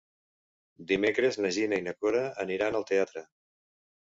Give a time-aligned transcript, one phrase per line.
[0.91, 3.25] Dimecres na Gina i na Cora aniran al teatre.